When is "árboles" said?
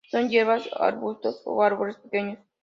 1.63-1.95